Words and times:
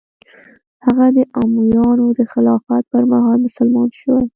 هغه 0.85 1.05
د 1.15 1.17
امویانو 1.41 2.05
د 2.17 2.21
خلافت 2.31 2.83
پر 2.91 3.03
مهال 3.11 3.39
مسلمان 3.47 3.89
شوی. 3.99 4.23